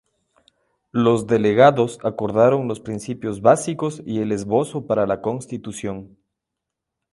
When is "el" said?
4.21-4.31